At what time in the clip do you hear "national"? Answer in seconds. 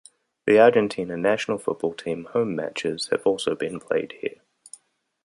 1.15-1.59